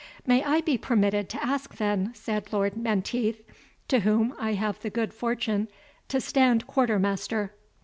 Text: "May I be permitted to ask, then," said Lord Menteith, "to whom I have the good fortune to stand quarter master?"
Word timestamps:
"May 0.25 0.43
I 0.43 0.61
be 0.61 0.79
permitted 0.79 1.29
to 1.29 1.45
ask, 1.45 1.75
then," 1.75 2.09
said 2.15 2.51
Lord 2.51 2.75
Menteith, 2.75 3.43
"to 3.89 3.99
whom 3.99 4.33
I 4.39 4.53
have 4.53 4.79
the 4.79 4.89
good 4.89 5.13
fortune 5.13 5.67
to 6.07 6.19
stand 6.19 6.65
quarter 6.65 6.97
master?" 6.97 7.53